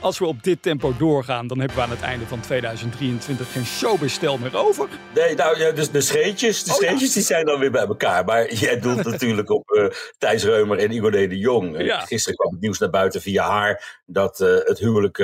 Als 0.00 0.18
we 0.18 0.26
op 0.26 0.42
dit 0.42 0.62
tempo 0.62 0.94
doorgaan, 0.98 1.46
dan 1.46 1.58
hebben 1.58 1.76
we 1.76 1.82
aan 1.82 1.90
het 1.90 2.00
einde 2.02 2.26
van 2.26 2.40
2023 2.40 3.52
geen 3.52 3.64
showbestel 3.66 4.38
meer 4.38 4.56
over. 4.56 4.88
Nee, 5.14 5.34
nou 5.34 5.58
ja, 5.58 5.70
dus 5.70 5.90
de 5.90 6.00
scheetjes, 6.00 6.64
de 6.64 6.72
Oh, 6.74 6.80
ja. 6.80 6.86
scheetjes 6.86 7.12
die 7.12 7.22
zijn 7.22 7.44
dan 7.46 7.58
weer 7.60 7.70
bij 7.70 7.86
elkaar. 7.86 8.24
Maar 8.24 8.54
jij 8.64 8.80
doelt 8.80 9.04
natuurlijk 9.04 9.50
op 9.50 9.70
eh 9.70 9.84
Thijs 10.18 10.44
Reumer 10.44 10.78
en 10.78 10.92
Igor 10.92 11.10
de 11.10 11.38
Jong. 11.38 11.76
Eh, 11.76 11.86
Ja. 11.86 12.00
Gisteren 12.00 12.38
kwam 12.38 12.52
het 12.52 12.60
nieuws 12.60 12.78
naar 12.78 12.90
buiten 12.90 13.20
via 13.20 13.48
haar 13.48 14.00
dat 14.06 14.40
eh, 14.40 14.48
het 14.64 14.78
huwelijk 14.78 15.18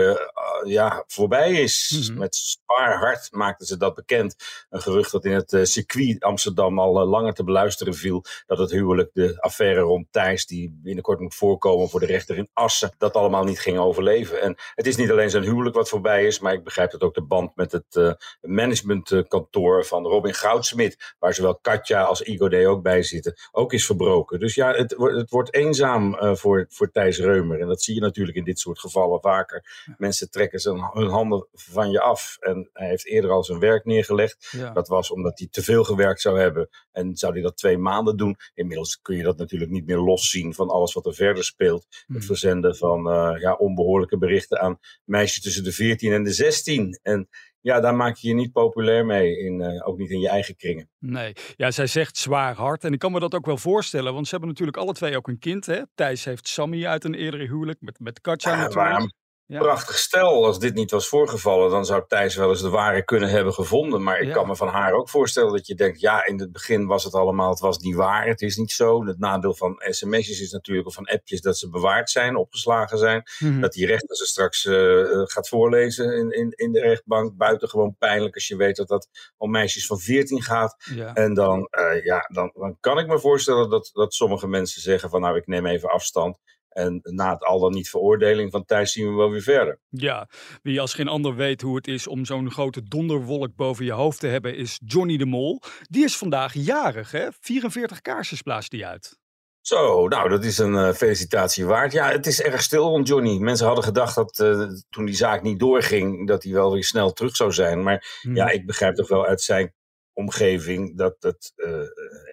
ja, 0.64 1.04
voorbij 1.06 1.52
is. 1.52 2.06
Mhm. 2.08 2.18
Met 2.18 2.34
zwaar 2.36 2.98
hart 2.98 3.28
maakten 3.32 3.66
ze 3.66 3.76
dat 3.76 3.94
bekend. 3.94 4.36
Een 4.70 4.80
gerucht 4.80 5.12
dat 5.12 5.24
in 5.24 5.32
het 5.32 5.52
eh, 5.52 5.64
circuit 5.64 6.22
Amsterdam 6.22 6.78
al 6.78 7.00
eh, 7.00 7.08
langer 7.08 7.34
te 7.34 7.44
beluisteren 7.44 7.94
viel. 7.94 8.24
Dat 8.46 8.58
het 8.58 8.70
huwelijk, 8.70 9.10
de 9.12 9.40
affaire 9.40 9.80
rond 9.80 10.06
Thijs, 10.10 10.46
die 10.46 10.78
binnenkort 10.82 11.20
moet 11.20 11.34
voorkomen 11.34 11.88
voor 11.88 12.00
de 12.00 12.06
rechter 12.06 12.36
in 12.36 12.48
Assen, 12.52 12.94
dat 12.98 13.14
allemaal 13.14 13.44
niet 13.44 13.60
ging 13.60 13.78
overleven. 13.78 14.40
En 14.42 14.56
het 14.74 14.86
is 14.86 14.96
niet 14.96 15.10
alleen 15.10 15.30
zijn 15.30 15.42
huwelijk 15.42 15.74
wat 15.76 15.88
voorbij 15.88 16.26
is, 16.26 16.38
maar 16.38 16.52
ik 16.52 16.64
begrijp 16.64 16.90
dat 16.90 17.02
ook 17.02 17.14
de 17.14 17.22
band 17.22 17.56
met 17.56 17.72
het 17.72 17.96
eh, 17.96 18.12
managementkantoor 18.40 19.84
van 19.84 20.06
Robin 20.06 20.34
Goudsmit, 20.34 21.14
waar 21.18 21.34
zowel 21.34 21.58
Katja 21.58 22.02
als 22.02 22.22
Igor 22.22 22.50
D. 22.50 22.54
ook 22.66 22.82
bij 22.82 23.02
zitten, 23.02 23.34
ook 23.52 23.72
is 23.72 23.86
verbroken. 23.86 24.38
Dus 24.38 24.54
ja, 24.54 24.72
het, 24.72 24.94
wordt- 24.94 25.16
het 25.16 25.30
wordt 25.30 25.54
eenzaam 25.54 26.14
eh, 26.14 26.34
voor, 26.34 26.66
voor 26.68 26.90
Thijs 26.90 27.18
Reumer. 27.18 27.60
En 27.60 27.66
dat 27.66 27.82
zie 27.82 27.94
je 27.94 28.00
natuurlijk 28.00 28.36
in 28.36 28.44
dit 28.44 28.58
soort 28.58 28.78
gevallen 28.78 29.20
vaker. 29.20 29.84
Mensen 29.98 30.30
trekken 30.36 30.60
zijn, 30.60 30.90
hun 30.92 31.08
handen 31.08 31.48
van 31.52 31.90
je 31.90 32.00
af. 32.00 32.36
En 32.40 32.70
hij 32.72 32.88
heeft 32.88 33.06
eerder 33.06 33.30
al 33.30 33.44
zijn 33.44 33.58
werk 33.58 33.84
neergelegd. 33.84 34.48
Ja. 34.50 34.72
Dat 34.72 34.88
was 34.88 35.10
omdat 35.10 35.38
hij 35.38 35.48
te 35.50 35.62
veel 35.62 35.84
gewerkt 35.84 36.20
zou 36.20 36.38
hebben. 36.38 36.68
En 36.92 37.16
zou 37.16 37.32
hij 37.32 37.42
dat 37.42 37.56
twee 37.56 37.78
maanden 37.78 38.16
doen. 38.16 38.36
Inmiddels 38.54 39.00
kun 39.00 39.16
je 39.16 39.22
dat 39.22 39.36
natuurlijk 39.38 39.70
niet 39.70 39.86
meer 39.86 39.98
loszien 39.98 40.54
van 40.54 40.68
alles 40.68 40.92
wat 40.92 41.06
er 41.06 41.14
verder 41.14 41.44
speelt. 41.44 41.86
Het 42.06 42.24
verzenden 42.24 42.76
van 42.76 43.10
eh, 43.10 43.40
ja, 43.40 43.52
onbehoorlijke 43.52 44.18
berichten 44.18 44.60
aan 44.60 44.78
meisjes 45.04 45.42
tussen 45.42 45.64
de 45.64 45.72
14 45.72 46.12
en 46.12 46.22
de 46.22 46.32
16. 46.32 46.98
En 47.02 47.28
ja, 47.60 47.80
daar 47.80 47.94
maak 47.94 48.16
je 48.16 48.28
je 48.28 48.34
niet 48.34 48.52
populair 48.52 49.06
mee. 49.06 49.38
In, 49.38 49.60
eh, 49.60 49.88
ook 49.88 49.98
niet 49.98 50.10
in 50.10 50.20
je 50.20 50.28
eigen 50.28 50.56
kringen. 50.56 50.88
Nee, 50.98 51.32
ja, 51.56 51.70
zij 51.70 51.86
zegt 51.86 52.16
zwaar 52.16 52.54
hard. 52.54 52.84
En 52.84 52.92
ik 52.92 52.98
kan 52.98 53.12
me 53.12 53.20
dat 53.20 53.34
ook 53.34 53.46
wel 53.46 53.56
voorstellen, 53.56 54.12
want 54.12 54.24
ze 54.24 54.30
hebben 54.30 54.48
natuurlijk 54.48 54.76
alle 54.76 54.92
twee 54.92 55.16
ook 55.16 55.28
een 55.28 55.38
kind. 55.38 55.66
Hè? 55.66 55.82
Thijs 55.94 56.24
heeft 56.24 56.48
Sammy 56.48 56.86
uit 56.86 57.04
een 57.04 57.14
eerdere 57.14 57.46
huwelijk 57.46 57.80
met, 57.80 58.00
met 58.00 58.20
Katja 58.20 58.50
Ja, 58.50 58.56
natuurlijk. 58.56 58.88
waarom? 58.88 59.12
Ja. 59.48 59.58
Prachtig 59.58 59.98
stel. 59.98 60.46
Als 60.46 60.58
dit 60.58 60.74
niet 60.74 60.90
was 60.90 61.08
voorgevallen, 61.08 61.70
dan 61.70 61.84
zou 61.84 62.04
Thijs 62.08 62.36
wel 62.36 62.50
eens 62.50 62.62
de 62.62 62.68
ware 62.68 63.04
kunnen 63.04 63.28
hebben 63.28 63.52
gevonden. 63.52 64.02
Maar 64.02 64.18
ik 64.18 64.26
Ja. 64.26 64.32
kan 64.32 64.46
me 64.46 64.56
van 64.56 64.68
haar 64.68 64.92
ook 64.92 65.08
voorstellen 65.08 65.52
dat 65.52 65.66
je 65.66 65.74
denkt: 65.74 66.00
ja, 66.00 66.26
in 66.26 66.40
het 66.40 66.52
begin 66.52 66.86
was 66.86 67.04
het 67.04 67.14
allemaal, 67.14 67.50
het 67.50 67.60
was 67.60 67.78
niet 67.78 67.94
waar. 67.94 68.26
Het 68.26 68.40
is 68.40 68.56
niet 68.56 68.72
zo. 68.72 69.04
Het 69.06 69.18
nadeel 69.18 69.54
van 69.54 69.76
sms'jes 69.78 70.40
is 70.40 70.50
natuurlijk, 70.50 70.86
of 70.88 70.94
van 70.94 71.04
appjes, 71.04 71.40
dat 71.40 71.58
ze 71.58 71.70
bewaard 71.70 72.10
zijn, 72.10 72.36
opgeslagen 72.36 72.98
zijn. 72.98 73.22
Mhm. 73.38 73.60
Dat 73.60 73.72
die 73.72 73.86
rechter 73.86 74.16
ze 74.16 74.26
straks 74.26 74.64
eh, 74.66 75.00
eh, 75.00 75.22
gaat 75.24 75.48
voorlezen 75.48 76.16
in, 76.16 76.30
in, 76.30 76.50
in 76.50 76.72
de 76.72 76.80
rechtbank. 76.80 77.36
Buitengewoon 77.36 77.96
pijnlijk 77.98 78.34
als 78.34 78.46
je 78.48 78.56
weet 78.56 78.76
dat 78.76 78.88
dat 78.88 79.08
om 79.36 79.50
meisjes 79.50 79.86
van 79.86 79.98
14 79.98 80.42
gaat. 80.42 80.76
Ja. 80.94 81.14
En 81.14 81.34
dan, 81.34 81.68
eh, 81.70 82.04
ja, 82.04 82.28
dan, 82.32 82.50
dan 82.54 82.76
kan 82.80 82.98
ik 82.98 83.06
me 83.06 83.18
voorstellen 83.18 83.70
dat, 83.70 83.90
dat 83.92 84.14
sommige 84.14 84.46
mensen 84.48 84.82
zeggen: 84.82 85.10
van 85.10 85.20
nou, 85.20 85.36
ik 85.36 85.46
neem 85.46 85.66
even 85.66 85.88
afstand. 85.90 86.38
En 86.76 87.00
na 87.02 87.32
het 87.32 87.44
al 87.44 87.60
dan 87.60 87.72
niet 87.72 87.88
veroordeling 87.90 88.50
van 88.50 88.64
Thijs 88.64 88.92
zien 88.92 89.08
we 89.08 89.14
wel 89.16 89.30
weer 89.30 89.42
verder. 89.42 89.80
Ja, 89.88 90.28
wie 90.62 90.80
als 90.80 90.94
geen 90.94 91.08
ander 91.08 91.34
weet 91.34 91.60
hoe 91.60 91.76
het 91.76 91.88
is 91.88 92.06
om 92.06 92.24
zo'n 92.24 92.50
grote 92.50 92.82
donderwolk 92.82 93.54
boven 93.54 93.84
je 93.84 93.92
hoofd 93.92 94.20
te 94.20 94.26
hebben, 94.26 94.56
is 94.56 94.80
Johnny 94.84 95.16
de 95.16 95.26
Mol. 95.26 95.60
Die 95.82 96.04
is 96.04 96.16
vandaag 96.16 96.54
jarig, 96.54 97.10
hè? 97.10 97.26
44 97.40 98.00
kaarsjes 98.00 98.42
blaast 98.42 98.72
hij 98.72 98.84
uit. 98.84 99.18
Zo, 99.60 100.08
nou, 100.08 100.28
dat 100.28 100.44
is 100.44 100.58
een 100.58 100.74
eh, 100.76 100.92
felicitatie 100.92 101.66
waard. 101.66 101.92
Ja, 101.92 102.10
het 102.10 102.26
is 102.26 102.42
erg 102.42 102.62
stil 102.62 102.82
rond 102.88 103.08
Johnny. 103.08 103.38
Mensen 103.38 103.66
hadden 103.66 103.84
gedacht 103.84 104.14
dat 104.14 104.38
eh, 104.38 104.62
toen 104.90 105.04
die 105.04 105.14
zaak 105.14 105.42
niet 105.42 105.58
doorging, 105.58 106.26
dat 106.26 106.42
hij 106.42 106.52
wel 106.52 106.72
weer 106.72 106.84
snel 106.84 107.12
terug 107.12 107.36
zou 107.36 107.52
zijn. 107.52 107.82
Maar 107.82 108.18
Mhm. 108.22 108.36
ja, 108.36 108.48
ik 108.50 108.66
begrijp 108.66 108.94
toch 108.94 109.08
wel 109.08 109.26
uit 109.26 109.40
zijn 109.40 109.74
omgeving 110.16 110.96
dat 110.96 111.16
het 111.20 111.52
eh, 111.56 111.80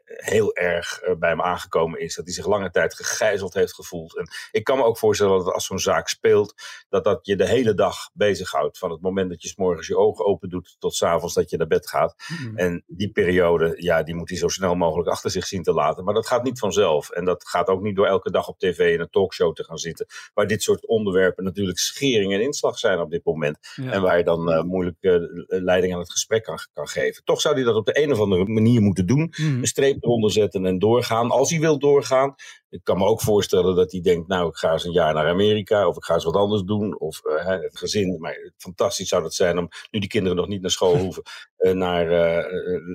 heel 0.06 0.56
erg 0.56 1.00
eh, 1.02 1.16
bij 1.16 1.30
hem 1.30 1.42
aangekomen 1.42 2.00
is. 2.00 2.16
Dat 2.16 2.26
hij 2.26 2.34
zich 2.34 2.46
lange 2.46 2.70
tijd 2.70 2.96
gegijzeld 2.96 3.54
heeft 3.54 3.74
gevoeld. 3.74 4.18
En 4.18 4.28
ik 4.52 4.64
kan 4.64 4.78
me 4.78 4.84
ook 4.84 4.98
voorstellen 4.98 5.38
dat 5.38 5.54
als 5.54 5.66
zo'n 5.66 5.80
zaak 5.80 6.08
speelt, 6.08 6.54
dat 6.90 7.04
dat 7.04 7.26
je 7.26 7.36
de 7.36 7.48
hele 7.48 7.74
dag 7.74 8.10
bezighoudt. 8.14 8.78
Van 8.78 8.92
het 8.92 9.02
moment 9.02 9.30
dat 9.30 9.42
je 9.42 9.48
's 9.48 9.56
morgens 9.56 9.88
je 9.88 9.98
ogen 9.98 10.26
open 10.26 10.50
doet 10.50 10.76
tot 10.80 10.96
's 10.96 11.04
avonds 11.04 11.34
dat 11.34 11.50
je 11.50 11.58
naar 11.58 11.68
bed 11.68 11.90
gaat. 11.90 12.16
Mhm. 12.28 12.58
En 12.58 12.84
die 12.88 13.12
periode, 13.12 13.74
ja, 13.78 14.04
die 14.04 14.16
moet 14.16 14.30
hij 14.30 14.38
zo 14.38 14.48
snel 14.48 14.76
mogelijk 14.76 15.10
achter 15.10 15.32
zich 15.32 15.46
zien 15.46 15.64
te 15.64 15.74
laten. 15.74 16.04
Maar 16.04 16.14
dat 16.14 16.28
gaat 16.28 16.44
niet 16.44 16.60
vanzelf. 16.60 17.10
En 17.10 17.26
dat 17.26 17.48
gaat 17.48 17.68
ook 17.68 17.82
niet 17.82 17.96
door 17.96 18.08
elke 18.08 18.32
dag 18.32 18.48
op 18.48 18.60
tv 18.60 18.94
in 18.94 19.00
een 19.00 19.10
talkshow 19.10 19.54
te 19.54 19.64
gaan 19.64 19.78
zitten. 19.78 20.06
Waar 20.34 20.48
dit 20.48 20.64
soort 20.64 20.88
onderwerpen 20.88 21.44
natuurlijk 21.44 21.80
schering 21.80 22.34
en 22.34 22.42
inslag 22.42 22.80
zijn 22.80 23.00
op 23.00 23.12
dit 23.12 23.26
moment. 23.26 23.58
Ja. 23.76 23.92
En 23.92 24.02
waar 24.02 24.18
je 24.18 24.24
dan 24.24 24.52
eh, 24.52 24.64
moeilijk 24.64 24.98
eh, 25.00 25.16
leiding 25.48 25.94
aan 25.94 26.00
het 26.00 26.12
gesprek 26.12 26.44
kan, 26.44 26.58
kan 26.74 26.88
geven. 26.88 27.24
Toch 27.24 27.42
zou 27.42 27.56
hij 27.56 27.64
dat 27.64 27.73
op 27.76 27.86
de 27.86 28.04
een 28.04 28.12
of 28.12 28.20
andere 28.20 28.46
manier 28.46 28.82
moeten 28.82 29.08
doen. 29.08 29.34
Mhm. 29.38 29.58
Een 29.60 29.68
streep 29.68 30.04
eronder 30.04 30.32
zetten 30.32 30.66
en 30.66 30.80
doorgaan. 30.80 31.32
Als 31.32 31.50
hij 31.50 31.60
wil 31.60 31.80
doorgaan. 31.80 32.36
Ik 32.74 32.84
kan 32.84 32.98
me 32.98 33.06
ook 33.06 33.22
voorstellen 33.22 33.76
dat 33.76 33.92
hij 33.92 34.02
denkt, 34.02 34.28
nou, 34.28 34.48
ik 34.50 34.56
ga 34.56 34.72
eens 34.72 34.86
een 34.86 34.92
jaar 34.92 35.14
naar 35.14 35.28
Amerika. 35.28 35.88
Of 35.88 35.96
ik 35.98 36.04
ga 36.04 36.14
eens 36.14 36.24
wat 36.24 36.36
anders 36.36 36.62
doen. 36.64 37.00
Of 37.00 37.26
eh, 37.26 37.46
het 37.48 37.78
gezin. 37.78 38.18
Maar 38.20 38.52
fantastisch 38.58 39.08
zou 39.08 39.22
dat 39.22 39.34
zijn 39.34 39.58
om, 39.58 39.68
nu 39.92 40.00
die 40.00 40.10
kinderen 40.10 40.38
nog 40.38 40.48
niet 40.48 40.62
naar 40.62 40.72
school 40.72 40.98
hoeven. 41.04 41.24
eh, 41.58 41.72
naar, 41.72 42.12
eh, 42.12 42.46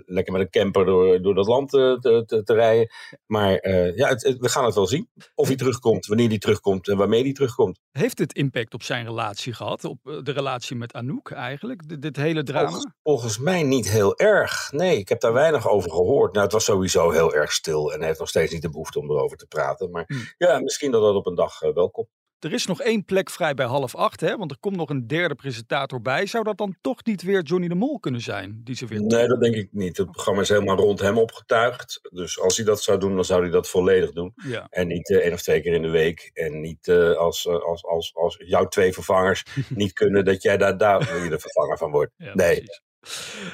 lekker 0.05 0.33
met 0.33 0.43
een 0.43 0.51
camper 0.51 0.85
door, 0.85 1.23
door 1.23 1.35
dat 1.35 1.47
land 1.47 1.71
te, 1.71 2.23
te, 2.27 2.43
te 2.43 2.55
rijden. 2.55 2.89
Maar 3.27 3.69
ja, 3.97 4.09
het, 4.09 4.23
het- 4.25 4.39
we 4.39 4.49
gaan 4.49 4.65
het 4.65 4.75
wel 4.75 4.87
zien. 4.87 5.09
Of 5.35 5.47
hij 5.47 5.57
terugkomt, 5.57 6.07
wanneer 6.07 6.29
hij 6.29 6.39
terugkomt 6.39 6.89
en 6.89 6.97
waarmee 6.97 7.23
hij 7.23 7.33
terugkomt. 7.33 7.79
Heeft 7.93 8.17
dit 8.17 8.33
impact 8.35 8.75
op 8.75 8.83
zijn 8.83 9.05
relatie 9.07 9.53
gehad? 9.53 9.85
Op 9.85 9.99
de 10.03 10.33
relatie 10.33 10.77
met 10.77 10.93
Anouk 10.93 11.31
eigenlijk? 11.31 11.89
Dit, 11.89 12.03
dit 12.03 12.17
hele 12.17 12.43
drama? 12.43 12.69
Volgens, 12.69 12.93
volgens 13.03 13.39
mij 13.39 13.63
niet 13.63 13.91
heel 13.91 14.17
erg. 14.19 14.73
Nee, 14.73 14.99
ik 14.99 15.09
heb 15.09 15.21
daar 15.21 15.33
weinig 15.33 15.69
over 15.69 15.91
gehoord. 15.91 16.33
Nou, 16.33 16.45
het 16.45 16.53
was 16.53 16.65
sowieso 16.65 17.11
heel 17.11 17.35
erg 17.35 17.53
stil. 17.53 17.93
En 17.93 17.99
hij 17.99 18.07
heeft 18.07 18.19
nog 18.19 18.29
steeds 18.29 18.53
niet 18.53 18.63
de 18.63 18.71
behoefte 18.71 18.99
om 18.99 19.11
erover 19.11 19.37
te 19.37 19.47
praten. 19.47 19.67
Maar 19.91 20.05
Hmm. 20.07 20.25
ja, 20.37 20.61
misschien 20.61 20.91
dat 20.91 21.03
dat 21.03 21.15
op 21.15 21.27
een 21.27 21.35
dag 21.35 21.63
eh, 21.63 21.75
wel 21.75 21.91
komt. 21.91 22.09
Er 22.39 22.53
is 22.53 22.67
nog 22.67 22.81
één 22.81 23.05
plek 23.05 23.31
vrij 23.31 23.55
bij 23.55 23.67
half 23.67 23.95
acht, 23.95 24.21
hè? 24.21 24.37
Want 24.37 24.51
er 24.51 24.59
komt 24.61 24.77
nog 24.77 24.89
een 24.91 25.07
derde 25.07 25.35
presentator 25.35 26.03
bij. 26.03 26.27
Zou 26.27 26.45
dat 26.45 26.59
dan 26.59 26.77
toch 26.81 27.05
niet 27.05 27.23
weer 27.23 27.43
Johnny 27.43 27.69
de 27.69 27.75
Mol 27.75 27.99
kunnen 27.99 28.21
zijn? 28.21 28.61
Die 28.65 28.75
ze 28.75 28.87
weer 28.87 29.03
Nee, 29.03 29.27
dat 29.27 29.41
denk 29.41 29.55
ik 29.55 29.69
niet. 29.73 29.97
Het 29.97 30.11
programma 30.11 30.41
is 30.41 30.49
helemaal 30.49 30.77
rond 30.77 31.01
hem 31.01 31.19
opgetuigd. 31.19 32.01
Dus 32.13 32.41
als 32.41 32.57
hij 32.57 32.67
dat 32.67 32.83
zou 32.83 32.99
doen, 32.99 33.15
dan 33.15 33.25
zou 33.25 33.43
hij 33.43 33.51
dat 33.51 33.69
volledig 33.69 34.13
doen. 34.13 34.33
Ja. 34.35 34.67
En 34.71 34.87
niet 34.87 35.11
eh, 35.11 35.19
één 35.19 35.33
of 35.33 35.43
twee 35.43 35.61
keer 35.61 35.73
in 35.73 35.83
de 35.83 35.91
week. 35.91 36.31
En 36.33 36.61
niet 36.61 36.89
eh, 36.89 37.17
als, 37.17 37.49
als, 37.49 37.85
als, 37.85 38.15
als 38.15 38.37
jouw 38.47 38.69
twee 38.69 38.93
vervangers 38.93 39.45
niet 39.69 39.93
kunnen, 39.93 40.25
dat 40.25 40.43
jij 40.43 40.57
daar, 40.57 40.79
daar 40.79 40.99
de 40.99 41.39
vervanger 41.39 41.79
van 41.79 41.91
wordt. 41.91 42.13
Ja, 42.17 42.35
nee. 42.35 42.57
precies. 42.57 42.83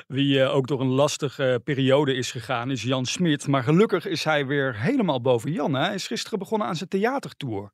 Wie 0.06 0.42
eh, 0.42 0.54
ook 0.54 0.66
door 0.66 0.80
een 0.80 0.86
lastige 0.86 1.60
periode 1.64 2.14
is 2.14 2.30
gegaan, 2.30 2.70
is 2.70 2.82
Jan 2.82 3.06
Smit. 3.06 3.46
Maar 3.46 3.62
gelukkig 3.62 4.06
is 4.06 4.24
hij 4.24 4.46
weer 4.46 4.80
helemaal 4.80 5.20
boven 5.20 5.52
Jan. 5.52 5.74
Hè? 5.74 5.84
Hij 5.84 5.94
is 5.94 6.06
gisteren 6.06 6.38
begonnen 6.38 6.68
aan 6.68 6.76
zijn 6.76 6.88
theatertour. 6.88 7.72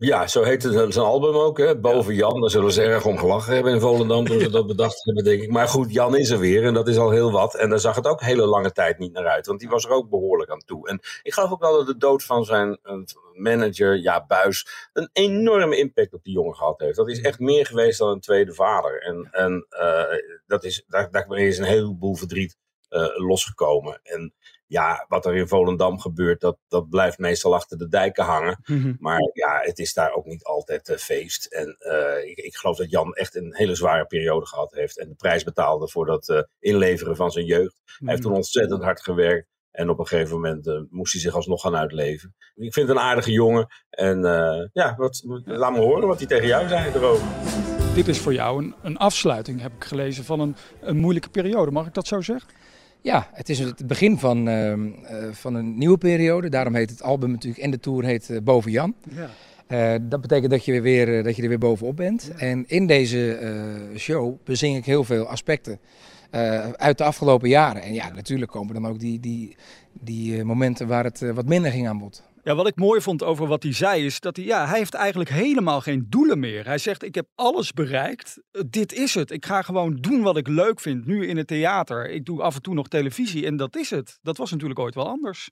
Ja, 0.00 0.26
zo 0.26 0.42
heette 0.42 0.72
zijn 0.72 0.92
zijn 0.92 1.04
album 1.04 1.34
ook, 1.34 1.58
hè? 1.58 1.78
Boven 1.78 2.14
Jan. 2.14 2.40
Daar 2.40 2.50
zullen 2.50 2.72
ze 2.72 2.82
erg 2.82 3.04
om 3.04 3.18
gelachen 3.18 3.54
hebben 3.54 3.72
in 3.72 3.80
Volendam 3.80 4.24
toen 4.24 4.40
ze 4.40 4.50
dat 4.50 4.66
bedacht 4.76 5.04
hebben, 5.04 5.24
denk 5.24 5.42
ik. 5.42 5.50
Maar 5.50 5.68
goed, 5.68 5.92
Jan 5.92 6.16
is 6.16 6.30
er 6.30 6.38
weer 6.38 6.64
en 6.64 6.74
dat 6.74 6.88
is 6.88 6.96
al 6.96 7.10
heel 7.10 7.32
wat. 7.32 7.54
En 7.54 7.68
daar 7.70 7.78
zag 7.78 7.96
het 7.96 8.06
ook 8.06 8.20
hele 8.20 8.46
lange 8.46 8.72
tijd 8.72 8.98
niet 8.98 9.12
naar 9.12 9.26
uit, 9.26 9.46
want 9.46 9.60
die 9.60 9.68
was 9.68 9.84
er 9.84 9.90
ook 9.90 10.08
behoorlijk 10.08 10.50
aan 10.50 10.62
toe. 10.66 10.88
En 10.88 11.00
ik 11.22 11.32
geloof 11.32 11.50
ook 11.50 11.60
wel 11.60 11.76
dat 11.76 11.86
de 11.86 11.96
dood 11.96 12.22
van 12.22 12.44
zijn 12.44 12.78
eh, 12.82 12.94
manager, 13.32 13.96
ja, 13.96 14.24
Buis, 14.26 14.88
een 14.92 15.10
enorme 15.12 15.76
impact 15.76 16.14
op 16.14 16.24
die 16.24 16.32
jongen 16.32 16.56
gehad 16.56 16.80
heeft. 16.80 16.96
Dat 16.96 17.08
is 17.08 17.20
echt 17.20 17.38
meer 17.38 17.66
geweest 17.66 17.98
dan 17.98 18.08
een 18.08 18.20
tweede 18.20 18.54
vader. 18.54 19.02
En, 19.02 19.28
en 19.30 19.66
eh, 19.68 20.18
dat 20.46 20.64
is, 20.64 20.84
daar, 20.88 21.10
daar 21.10 21.38
is 21.38 21.58
een 21.58 21.64
heleboel 21.64 22.14
verdriet 22.14 22.56
losgekomen. 23.16 24.00
En 24.02 24.34
ja, 24.68 25.04
wat 25.08 25.26
er 25.26 25.36
in 25.36 25.48
Volendam 25.48 26.00
gebeurt, 26.00 26.40
dat, 26.40 26.58
dat 26.68 26.88
blijft 26.88 27.18
meestal 27.18 27.54
achter 27.54 27.78
de 27.78 27.88
dijken 27.88 28.24
hangen. 28.24 28.60
Maar 28.98 29.30
ja, 29.32 29.60
het 29.60 29.78
is 29.78 29.92
daar 29.92 30.12
ook 30.12 30.24
niet 30.24 30.44
altijd 30.44 30.88
eh, 30.88 30.96
feest. 30.96 31.46
En 31.46 31.76
eh, 31.78 32.30
ik, 32.30 32.38
ik 32.38 32.56
geloof 32.56 32.76
dat 32.76 32.90
Jan 32.90 33.14
echt 33.14 33.34
een 33.34 33.54
hele 33.56 33.74
zware 33.74 34.06
periode 34.06 34.46
gehad 34.46 34.72
heeft. 34.72 34.98
En 34.98 35.08
de 35.08 35.14
prijs 35.14 35.44
betaalde 35.44 35.88
voor 35.88 36.06
dat 36.06 36.28
eh, 36.28 36.42
inleveren 36.58 37.16
van 37.16 37.30
zijn 37.30 37.44
jeugd. 37.44 37.80
Hij 37.84 38.08
heeft 38.08 38.22
toen 38.22 38.34
ontzettend 38.34 38.82
hard 38.82 39.02
gewerkt. 39.02 39.48
En 39.78 39.88
op 39.88 39.98
een 39.98 40.06
gegeven 40.06 40.34
moment 40.34 40.66
eh, 40.66 40.80
moest 40.90 41.12
hij 41.12 41.20
zich 41.20 41.34
alsnog 41.34 41.60
gaan 41.60 41.76
uitleven. 41.76 42.34
Ik 42.54 42.72
vind 42.72 42.88
het 42.88 42.96
een 42.96 43.02
aardige 43.02 43.32
jongen. 43.32 43.66
En 43.90 44.24
eh, 44.24 44.66
ja, 44.72 44.94
wat, 44.96 45.22
laat 45.44 45.72
me 45.72 45.78
horen 45.78 46.08
wat 46.08 46.18
hij 46.18 46.26
tegen 46.26 46.46
jou 46.46 46.68
zei 46.68 46.92
erover. 46.94 47.26
Dit 47.94 48.08
is 48.08 48.18
voor 48.18 48.32
jou 48.32 48.64
een, 48.64 48.74
een 48.82 48.96
afsluiting, 48.96 49.60
heb 49.60 49.72
ik 49.72 49.84
gelezen, 49.84 50.24
van 50.24 50.40
een, 50.40 50.56
een 50.80 50.96
moeilijke 50.96 51.28
periode. 51.28 51.70
Mag 51.70 51.86
ik 51.86 51.94
dat 51.94 52.06
zo 52.06 52.20
zeggen? 52.20 52.50
Ja, 53.00 53.28
het 53.32 53.48
is 53.48 53.58
het 53.58 53.86
begin 53.86 54.18
van, 54.18 54.48
ehm, 54.48 54.88
eh, 55.04 55.16
van 55.32 55.54
een 55.54 55.78
nieuwe 55.78 55.98
periode. 55.98 56.48
Daarom 56.48 56.74
heet 56.74 56.90
het 56.90 57.02
album 57.02 57.30
natuurlijk 57.30 57.62
en 57.62 57.70
de 57.70 57.80
tour 57.80 58.04
heet 58.04 58.30
eh, 58.30 58.40
Boven 58.42 58.70
Jan. 58.70 58.94
Ja. 59.10 59.30
Eh, 59.66 60.00
dat 60.02 60.20
betekent 60.20 60.50
dat 60.50 60.64
je, 60.64 60.80
weer, 60.80 61.22
dat 61.22 61.36
je 61.36 61.42
er 61.42 61.48
weer 61.48 61.58
bovenop 61.58 61.96
bent. 61.96 62.30
En 62.36 62.64
in 62.66 62.86
deze 62.86 63.38
show 63.96 64.36
bezing 64.44 64.76
ik 64.76 64.84
heel 64.84 65.04
veel 65.04 65.26
aspecten 65.26 65.78
uit 66.76 66.98
de 66.98 67.04
afgelopen 67.04 67.48
jaren. 67.48 67.82
En 67.82 67.94
ja, 67.94 68.10
natuurlijk 68.14 68.50
komen 68.50 68.74
dan 68.74 68.86
ook 68.86 68.98
die, 68.98 69.20
die, 69.20 69.56
die 69.92 70.44
momenten 70.44 70.86
waar 70.86 71.04
het 71.04 71.20
wat 71.34 71.46
minder 71.46 71.70
ging 71.70 71.88
aan 71.88 71.98
bod. 71.98 72.22
Ja, 72.48 72.54
wat 72.54 72.66
ik 72.66 72.76
mooi 72.76 73.00
vond 73.00 73.22
over 73.22 73.46
wat 73.46 73.62
hij 73.62 73.72
zei 73.72 74.04
is 74.04 74.20
dat 74.20 74.36
hij, 74.36 74.44
ja, 74.44 74.66
hij 74.66 74.78
heeft 74.78 74.94
eigenlijk 74.94 75.30
helemaal 75.30 75.80
geen 75.80 76.06
doelen 76.08 76.38
meer. 76.38 76.64
Hij 76.66 76.78
zegt, 76.78 77.02
ik 77.02 77.14
heb 77.14 77.26
alles 77.34 77.72
bereikt. 77.72 78.42
Dit 78.66 78.92
is 78.92 79.14
het. 79.14 79.30
Ik 79.30 79.46
ga 79.46 79.62
gewoon 79.62 79.96
doen 79.96 80.22
wat 80.22 80.36
ik 80.36 80.48
leuk 80.48 80.80
vind. 80.80 81.06
Nu 81.06 81.26
in 81.26 81.36
het 81.36 81.46
theater. 81.46 82.10
Ik 82.10 82.24
doe 82.24 82.42
af 82.42 82.54
en 82.54 82.62
toe 82.62 82.74
nog 82.74 82.88
televisie 82.88 83.46
en 83.46 83.56
dat 83.56 83.76
is 83.76 83.90
het. 83.90 84.18
Dat 84.22 84.36
was 84.36 84.50
natuurlijk 84.50 84.80
ooit 84.80 84.94
wel 84.94 85.08
anders. 85.08 85.50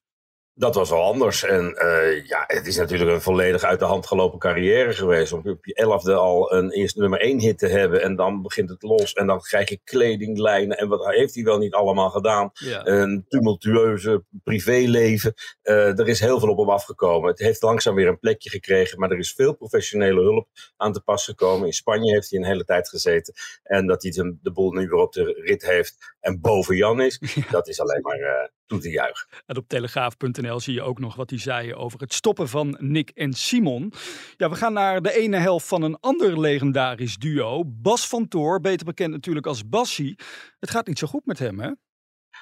Dat 0.58 0.74
was 0.74 0.90
wel 0.90 1.02
anders. 1.02 1.44
En 1.44 1.74
eh, 1.74 2.26
ja, 2.26 2.44
het 2.46 2.66
is 2.66 2.76
natuurlijk 2.76 3.10
een 3.10 3.20
volledig 3.20 3.62
uit 3.62 3.78
de 3.78 3.84
hand 3.84 4.06
gelopen 4.06 4.38
carrière 4.38 4.92
geweest. 4.92 5.32
Om 5.32 5.42
op 5.44 5.66
je 5.66 5.74
elfde 5.74 6.14
al 6.14 6.52
een 6.52 6.70
eerste 6.70 7.00
nummer 7.00 7.20
één 7.20 7.40
hit 7.40 7.58
te 7.58 7.66
hebben. 7.66 8.02
En 8.02 8.16
dan 8.16 8.42
begint 8.42 8.68
het 8.68 8.82
los. 8.82 9.12
En 9.12 9.26
dan 9.26 9.40
krijg 9.40 9.68
je 9.68 9.80
kledinglijnen. 9.84 10.78
En 10.78 10.88
wat 10.88 11.06
heeft 11.06 11.34
hij 11.34 11.44
wel 11.44 11.58
niet 11.58 11.74
allemaal 11.74 12.10
gedaan? 12.10 12.50
Ja. 12.52 12.86
Een 12.86 13.24
tumultueuze 13.28 14.24
privéleven. 14.44 15.34
Eh, 15.62 15.98
er 15.98 16.08
is 16.08 16.20
heel 16.20 16.40
veel 16.40 16.48
op 16.48 16.58
hem 16.58 16.70
afgekomen. 16.70 17.30
Het 17.30 17.38
heeft 17.38 17.62
langzaam 17.62 17.94
weer 17.94 18.08
een 18.08 18.18
plekje 18.18 18.50
gekregen. 18.50 18.98
Maar 18.98 19.10
er 19.10 19.18
is 19.18 19.32
veel 19.32 19.54
professionele 19.54 20.20
hulp 20.20 20.48
aan 20.76 20.92
te 20.92 21.00
pas 21.00 21.24
gekomen. 21.24 21.66
In 21.66 21.72
Spanje 21.72 22.12
heeft 22.12 22.30
hij 22.30 22.38
een 22.38 22.46
hele 22.46 22.64
tijd 22.64 22.88
gezeten. 22.88 23.34
En 23.62 23.86
dat 23.86 24.02
hij 24.02 24.10
de, 24.10 24.36
de 24.42 24.52
boel 24.52 24.72
nu 24.72 24.88
weer 24.88 25.00
op 25.00 25.12
de 25.12 25.40
rit 25.44 25.62
heeft. 25.62 26.14
En 26.20 26.40
boven 26.40 26.76
Jan 26.76 27.00
is. 27.00 27.20
Dat 27.50 27.68
is 27.68 27.80
alleen 27.80 28.02
maar 28.02 28.18
eh, 28.20 28.48
toe 28.66 28.80
te 28.80 28.90
juichen. 28.90 29.28
En 29.46 29.56
op 29.56 29.68
telegraaf.nl 29.68 30.45
zie 30.54 30.74
je 30.74 30.82
ook 30.82 30.98
nog 30.98 31.14
wat 31.14 31.30
hij 31.30 31.38
zei 31.38 31.74
over 31.74 32.00
het 32.00 32.14
stoppen 32.14 32.48
van 32.48 32.76
Nick 32.80 33.10
en 33.10 33.32
Simon. 33.32 33.92
Ja, 34.36 34.48
we 34.48 34.56
gaan 34.56 34.72
naar 34.72 35.02
de 35.02 35.12
ene 35.12 35.36
helft 35.36 35.68
van 35.68 35.82
een 35.82 36.00
ander 36.00 36.40
legendarisch 36.40 37.16
duo. 37.16 37.64
Bas 37.66 38.08
van 38.08 38.28
Toor, 38.28 38.60
beter 38.60 38.86
bekend 38.86 39.10
natuurlijk 39.10 39.46
als 39.46 39.68
Bassie. 39.68 40.18
Het 40.58 40.70
gaat 40.70 40.86
niet 40.86 40.98
zo 40.98 41.06
goed 41.06 41.26
met 41.26 41.38
hem, 41.38 41.60
hè? 41.60 41.70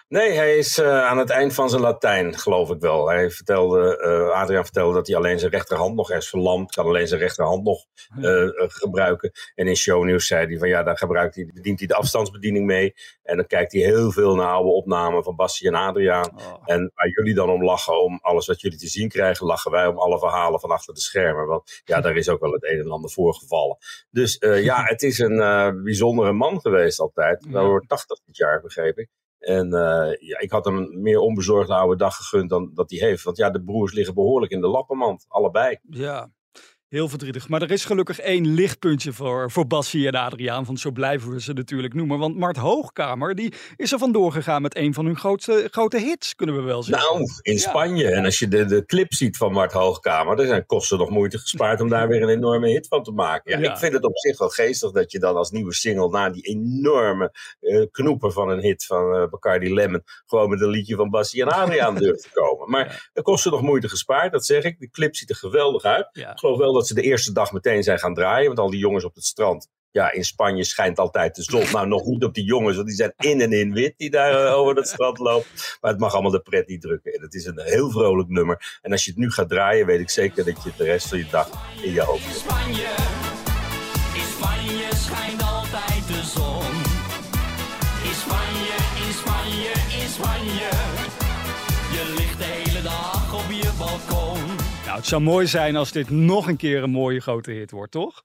Nee, 0.08 0.32
hij 0.32 0.56
is 0.56 0.78
eh, 0.78 1.04
aan 1.04 1.18
het 1.18 1.30
eind 1.30 1.54
van 1.54 1.70
zijn 1.70 1.82
Latijn, 1.82 2.38
geloof 2.38 2.70
ik 2.70 2.80
wel. 2.80 3.08
Hij 3.08 3.30
vertelde, 3.30 3.98
eh, 3.98 4.40
Adriaan 4.40 4.64
vertelde 4.64 4.94
dat 4.94 5.06
hij 5.06 5.16
alleen 5.16 5.38
zijn 5.38 5.50
rechterhand 5.50 5.94
nog 5.94 6.10
is 6.10 6.28
verlamd. 6.28 6.72
Kan 6.72 6.86
alleen 6.86 7.08
zijn 7.08 7.20
rechterhand 7.20 7.64
nog 7.64 7.84
eh, 8.20 8.48
gebruiken. 8.56 9.32
En 9.54 9.66
in 9.66 9.76
shownieuws 9.76 10.26
zei 10.26 10.46
hij 10.46 10.58
van 10.58 10.68
ja, 10.68 10.82
daar 10.82 10.98
gebruikt 10.98 11.34
hij, 11.34 11.50
bedient 11.54 11.78
hij 11.78 11.88
de 11.88 11.94
afstandsbediening 11.94 12.66
mee. 12.66 12.94
En 13.22 13.36
dan 13.36 13.46
kijkt 13.46 13.72
hij 13.72 13.80
heel 13.82 14.10
veel 14.10 14.34
naar 14.34 14.48
oude 14.48 14.70
opnamen 14.70 15.24
van 15.24 15.36
Bassie 15.36 15.68
en 15.68 15.74
Adriaan. 15.74 16.32
Oh. 16.36 16.62
En 16.64 16.92
waar 16.94 17.08
jullie 17.08 17.34
dan 17.34 17.50
om 17.50 17.64
lachen, 17.64 18.02
om 18.02 18.18
alles 18.22 18.46
wat 18.46 18.60
jullie 18.60 18.78
te 18.78 18.88
zien 18.88 19.08
krijgen, 19.08 19.46
lachen 19.46 19.70
wij 19.70 19.86
om 19.86 19.98
alle 19.98 20.18
verhalen 20.18 20.60
van 20.60 20.70
achter 20.70 20.94
de 20.94 21.00
schermen. 21.00 21.46
Want 21.46 21.82
ja, 21.84 22.00
daar 22.00 22.16
is 22.16 22.28
ook 22.28 22.40
wel 22.40 22.52
het 22.52 22.64
een 22.64 22.80
en 22.80 22.90
ander 22.90 23.10
voorgevallen. 23.10 23.76
Dus 24.10 24.36
ja, 24.40 24.84
het 24.92 25.02
is 25.02 25.18
een 25.18 25.82
bijzondere 25.82 26.32
man 26.32 26.60
geweest 26.60 27.00
altijd. 27.00 27.46
Nou, 27.46 27.68
wordt 27.68 27.88
80 27.88 28.20
dit 28.24 28.36
jaar, 28.36 28.60
begreep 28.60 28.98
ik. 28.98 29.08
En 29.44 29.72
eh, 29.72 30.28
ja, 30.28 30.38
ik 30.38 30.50
had 30.50 30.64
hem 30.64 31.02
meer 31.02 31.18
onbezorgde 31.18 31.74
oude 31.74 31.96
dag 31.96 32.16
gegund 32.16 32.50
dan 32.50 32.70
dat 32.74 32.90
hij 32.90 33.08
heeft. 33.08 33.22
Want 33.22 33.36
ja, 33.36 33.50
de 33.50 33.62
broers 33.62 33.92
liggen 33.92 34.14
behoorlijk 34.14 34.52
in 34.52 34.60
de 34.60 34.68
lappenmand. 34.68 35.24
Allebei. 35.28 35.78
Ja, 35.90 36.30
heel 36.94 37.08
verdrietig. 37.08 37.48
Maar 37.48 37.62
er 37.62 37.70
is 37.70 37.84
gelukkig 37.84 38.20
één 38.20 38.54
lichtpuntje 38.54 39.12
voor, 39.12 39.50
voor 39.50 39.66
Bassie 39.66 40.06
en 40.06 40.14
Adriaan. 40.14 40.64
Want 40.64 40.80
zo 40.80 40.90
blijven 40.90 41.30
we 41.30 41.40
ze 41.40 41.52
natuurlijk 41.52 41.94
noemen. 41.94 42.18
Want 42.18 42.36
Mart 42.36 42.56
Hoogkamer 42.56 43.34
die 43.34 43.52
is 43.76 43.92
er 43.92 43.98
vandoor 43.98 44.32
gegaan 44.32 44.62
met 44.62 44.76
een 44.76 44.94
van 44.94 45.04
hun 45.06 45.16
grootste, 45.16 45.68
grote 45.70 45.98
hits, 45.98 46.34
kunnen 46.34 46.56
we 46.56 46.62
wel 46.62 46.82
zeggen. 46.82 47.12
Nou, 47.12 47.30
in 47.42 47.58
Spanje. 47.58 48.10
En 48.10 48.24
als 48.24 48.38
je 48.38 48.48
de, 48.48 48.64
de 48.64 48.84
clip 48.84 49.12
ziet 49.12 49.36
van 49.36 49.52
Mart 49.52 49.72
Hoogkamer, 49.72 50.40
er 50.40 50.46
zijn 50.46 50.66
kosten 50.66 50.98
nog 50.98 51.10
moeite 51.10 51.38
gespaard 51.38 51.80
om 51.80 51.88
daar 51.88 52.08
weer 52.08 52.22
een 52.22 52.28
enorme 52.28 52.68
hit 52.68 52.88
van 52.88 53.02
te 53.02 53.10
maken. 53.10 53.52
Ja, 53.52 53.58
Ja. 53.58 53.70
Ik 53.72 53.78
vind 53.78 53.92
het 53.92 54.04
op 54.04 54.18
zich 54.18 54.38
wel 54.38 54.48
geestig 54.48 54.90
dat 54.90 55.12
je 55.12 55.18
dan 55.18 55.36
als 55.36 55.50
nieuwe 55.50 55.74
single 55.74 56.08
na 56.08 56.30
die 56.30 56.42
enorme 56.42 57.32
eh, 57.60 57.84
knoepen 57.90 58.32
van 58.32 58.48
een 58.48 58.60
hit 58.60 58.84
van 58.84 59.14
eh 59.14 59.30
Bacardi 59.30 59.74
Lemon 59.74 60.02
gewoon 60.26 60.50
met 60.50 60.60
een 60.60 60.68
liedje 60.68 60.96
van 60.96 61.10
Bassie 61.10 61.42
en 61.42 61.48
Adriaan 61.48 61.94
durft 61.94 62.22
te 62.22 62.30
komen. 62.32 62.70
Maar 62.70 63.10
er 63.12 63.22
kosten 63.22 63.50
nog 63.50 63.62
moeite 63.62 63.88
gespaard, 63.88 64.32
dat 64.32 64.46
zeg 64.46 64.64
ik. 64.64 64.78
De 64.78 64.90
clip 64.90 65.16
ziet 65.16 65.30
er 65.30 65.36
geweldig 65.36 65.82
uit. 65.82 66.08
Ik 66.12 66.26
geloof 66.34 66.58
wel 66.58 66.72
dat 66.72 66.83
ze 66.86 66.94
de 66.94 67.02
eerste 67.02 67.32
dag 67.32 67.52
meteen 67.52 67.82
zijn 67.82 67.98
gaan 67.98 68.14
draaien, 68.14 68.46
want 68.46 68.58
al 68.58 68.70
die 68.70 68.80
jongens 68.80 69.04
op 69.04 69.14
het 69.14 69.24
strand. 69.24 69.68
Ja, 69.90 70.12
in 70.12 70.24
Spanje 70.24 70.64
schijnt 70.64 70.98
altijd 70.98 71.34
de 71.34 71.42
zon. 71.42 71.64
Nou, 71.72 71.86
nog 71.86 72.04
niet 72.04 72.24
op 72.24 72.34
die 72.34 72.44
jongens, 72.44 72.76
want 72.76 72.88
die 72.88 72.96
zijn 72.96 73.12
in 73.16 73.40
en 73.40 73.52
in 73.52 73.72
wit 73.72 73.94
die 73.96 74.10
daar 74.10 74.46
eh, 74.46 74.54
over 74.54 74.76
het 74.76 74.88
strand 74.88 75.18
lopen. 75.18 75.48
Maar 75.80 75.90
het 75.90 76.00
mag 76.00 76.12
allemaal 76.12 76.30
de 76.30 76.40
pret 76.40 76.68
niet 76.68 76.80
drukken. 76.80 77.12
En 77.12 77.22
het 77.22 77.34
is 77.34 77.46
een 77.46 77.60
heel 77.60 77.90
vrolijk 77.90 78.28
nummer. 78.28 78.78
En 78.82 78.92
als 78.92 79.04
je 79.04 79.10
het 79.10 79.20
nu 79.20 79.30
gaat 79.30 79.48
draaien, 79.48 79.86
weet 79.86 80.00
ik 80.00 80.10
zeker 80.10 80.44
dat 80.44 80.62
je 80.62 80.70
de 80.76 80.84
rest 80.84 81.08
van 81.08 81.18
je 81.18 81.26
dag 81.30 81.50
in 81.82 81.92
je 81.92 82.00
hoofd 82.00 82.24
hebt. 82.24 82.36
Spanje, 82.36 82.88
in 84.14 84.28
Spanje 84.36 84.88
schijnt 84.94 85.42
altijd 85.42 86.06
de 86.06 86.22
zon. 86.34 86.72
In 88.08 88.16
Spanje, 88.24 88.76
in 89.06 89.12
Spanje, 89.20 89.72
in 90.02 90.08
Spanje. 90.08 90.70
Je 91.94 92.14
ligt 92.16 92.38
de 92.38 92.44
hele 92.44 92.82
dag 92.82 93.34
op 93.34 93.50
je 93.50 93.70
balkon. 93.78 94.63
Nou, 94.84 94.96
het 94.96 95.06
zou 95.06 95.22
mooi 95.22 95.46
zijn 95.46 95.76
als 95.76 95.92
dit 95.92 96.10
nog 96.10 96.48
een 96.48 96.56
keer 96.56 96.82
een 96.82 96.90
mooie 96.90 97.20
grote 97.20 97.50
hit 97.50 97.70
wordt, 97.70 97.92
toch? 97.92 98.22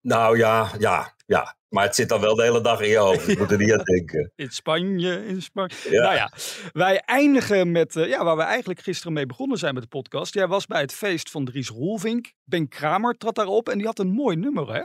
Nou 0.00 0.38
ja, 0.38 0.70
ja, 0.78 1.14
ja. 1.26 1.56
Maar 1.68 1.84
het 1.84 1.94
zit 1.94 2.08
dan 2.08 2.20
wel 2.20 2.34
de 2.34 2.42
hele 2.42 2.60
dag 2.60 2.80
in 2.80 2.88
je 2.88 2.96
hoofd. 2.96 3.28
Ik 3.28 3.38
moet 3.38 3.50
er 3.50 3.58
niet 3.58 3.72
aan 3.72 3.84
denken. 3.84 4.32
In 4.34 4.50
Spanje, 4.50 5.26
in 5.26 5.42
Spanje. 5.42 5.74
Ja. 5.90 6.02
Nou 6.02 6.14
ja, 6.14 6.32
wij 6.72 7.00
eindigen 7.00 7.72
met 7.72 7.96
eh, 7.96 8.08
ja, 8.08 8.24
waar 8.24 8.36
we 8.36 8.42
eigenlijk 8.42 8.80
gisteren 8.80 9.12
mee 9.12 9.26
begonnen 9.26 9.58
zijn 9.58 9.74
met 9.74 9.82
de 9.82 9.88
podcast. 9.88 10.34
Jij 10.34 10.46
was 10.46 10.66
bij 10.66 10.80
het 10.80 10.92
feest 10.92 11.30
van 11.30 11.44
Dries 11.44 11.68
Roelvink. 11.68 12.32
Ben 12.44 12.68
Kramer 12.68 13.14
trad 13.14 13.34
daarop 13.34 13.68
en 13.68 13.78
die 13.78 13.86
had 13.86 13.98
een 13.98 14.12
mooi 14.12 14.36
nummer, 14.36 14.74
hè? 14.74 14.82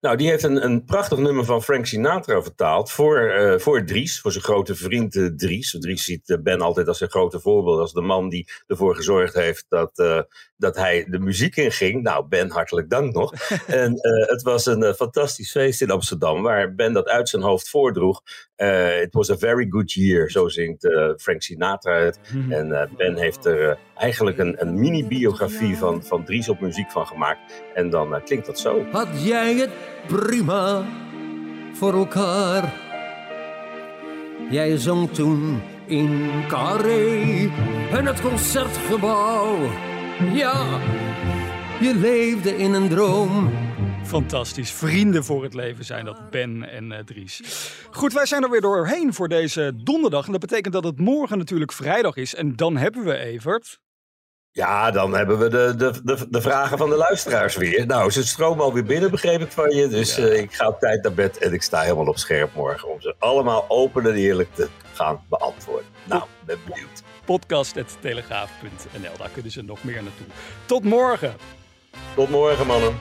Nou, 0.00 0.16
die 0.16 0.28
heeft 0.28 0.42
een, 0.42 0.64
een 0.64 0.84
prachtig 0.84 1.18
nummer 1.18 1.44
van 1.44 1.62
Frank 1.62 1.86
Sinatra 1.86 2.42
vertaald 2.42 2.90
voor, 2.90 3.18
eh, 3.18 3.58
voor 3.58 3.84
Dries, 3.84 4.20
voor 4.20 4.32
zijn 4.32 4.44
grote 4.44 4.74
vriend 4.74 5.16
eh, 5.16 5.26
Dries. 5.26 5.76
Dries 5.80 6.04
ziet 6.04 6.30
eh, 6.30 6.38
Ben 6.42 6.60
altijd 6.60 6.88
als 6.88 6.98
zijn 6.98 7.10
grote 7.10 7.40
voorbeeld, 7.40 7.80
als 7.80 7.92
de 7.92 8.00
man 8.00 8.28
die 8.28 8.48
ervoor 8.66 8.96
gezorgd 8.96 9.34
heeft 9.34 9.64
dat, 9.68 10.26
dat 10.56 10.76
hij 10.76 11.06
de 11.10 11.18
muziek 11.18 11.56
inging. 11.56 12.02
Nou, 12.02 12.26
Ben, 12.28 12.50
hartelijk 12.50 12.90
dank 12.90 13.14
nog. 13.14 13.32
en 13.66 13.92
het 14.26 14.42
was 14.42 14.66
een 14.66 14.94
fantastisch 14.94 15.50
feest 15.50 15.82
in 15.82 15.90
Amsterdam, 15.90 16.42
waar 16.42 16.74
Ben 16.74 16.92
dat 16.92 17.08
uit 17.08 17.28
zijn 17.28 17.42
hoofd 17.42 17.68
voordroeg. 17.68 18.22
It 19.02 19.14
was 19.14 19.30
a 19.30 19.36
very 19.36 19.66
good 19.68 19.92
year, 19.92 20.30
zo 20.30 20.48
zingt 20.48 20.86
Frank 21.16 21.42
Sinatra 21.42 21.98
het. 21.98 22.18
En 22.48 22.72
eh, 22.72 22.90
Ben 22.96 23.16
heeft 23.16 23.44
er 23.44 23.78
eigenlijk 23.98 24.38
een, 24.38 24.54
een 24.60 24.78
mini-biografie 24.78 25.76
van, 25.76 26.02
van 26.02 26.24
Dries 26.24 26.48
op 26.48 26.60
muziek 26.60 26.90
van 26.90 27.06
gemaakt. 27.06 27.62
En 27.74 27.90
dan 27.90 28.14
eh, 28.14 28.24
klinkt 28.24 28.46
dat 28.46 28.58
zo. 28.58 28.84
had 28.90 29.08
jij 29.24 29.54
het 29.54 29.70
prima 30.06 30.84
voor 31.72 31.92
elkaar. 31.94 32.72
Jij 34.50 34.76
zong 34.76 35.10
toen 35.10 35.62
in 35.86 36.30
Carré 36.48 37.50
en 37.90 38.06
het 38.06 38.20
concertgebouw. 38.20 39.70
Ja, 40.32 40.80
je 41.80 41.94
leefde 41.94 42.56
in 42.56 42.72
een 42.72 42.88
droom. 42.88 43.50
Fantastisch. 44.04 44.70
Vrienden 44.70 45.24
voor 45.24 45.42
het 45.42 45.54
leven 45.54 45.84
zijn 45.84 46.04
dat, 46.04 46.30
Ben 46.30 46.70
en 46.70 46.92
eh, 46.92 47.04
Dries. 47.04 47.42
Goed, 47.90 48.12
wij 48.12 48.26
zijn 48.26 48.42
er 48.42 48.50
weer 48.50 48.60
doorheen 48.60 49.14
voor 49.14 49.28
deze 49.28 49.72
donderdag. 49.76 50.26
En 50.26 50.32
dat 50.32 50.40
betekent 50.40 50.74
dat 50.74 50.84
het 50.84 51.00
morgen 51.00 51.38
natuurlijk 51.38 51.72
vrijdag 51.72 52.16
is. 52.16 52.34
En 52.34 52.56
dan 52.56 52.76
hebben 52.76 53.04
we 53.04 53.16
Evert. 53.16 53.80
Ja, 54.58 54.90
dan 54.90 55.14
hebben 55.14 55.38
we 55.38 55.48
de, 55.48 55.74
de, 55.76 56.00
de, 56.04 56.26
de 56.30 56.40
vragen 56.40 56.78
van 56.78 56.90
de 56.90 56.96
luisteraars 56.96 57.56
weer. 57.56 57.86
Nou, 57.86 58.10
ze 58.10 58.26
stromen 58.26 58.64
alweer 58.64 58.84
binnen, 58.84 59.10
begreep 59.10 59.40
ik 59.40 59.52
van 59.52 59.70
je. 59.70 59.88
Dus 59.88 60.18
eh, 60.18 60.38
ik 60.38 60.54
ga 60.54 60.68
op 60.68 60.78
tijd 60.78 61.02
naar 61.02 61.12
bed 61.12 61.38
en 61.38 61.52
ik 61.52 61.62
sta 61.62 61.80
helemaal 61.80 62.06
op 62.06 62.18
scherp 62.18 62.54
morgen... 62.54 62.88
om 62.88 63.00
ze 63.00 63.14
allemaal 63.18 63.64
open 63.68 64.06
en 64.06 64.14
eerlijk 64.14 64.54
te 64.54 64.68
gaan 64.92 65.20
beantwoorden. 65.28 65.86
Nou, 66.04 66.22
ben 66.44 66.58
benieuwd. 66.68 67.02
Podcast.telegraaf.nl. 67.24 69.16
Daar 69.18 69.30
kunnen 69.32 69.52
ze 69.52 69.62
nog 69.62 69.84
meer 69.84 70.02
naartoe. 70.02 70.26
Tot 70.66 70.84
morgen. 70.84 71.36
Tot 72.14 72.28
morgen, 72.28 72.66
mannen. 72.66 72.98